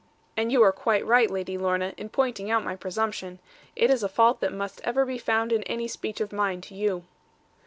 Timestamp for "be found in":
5.05-5.61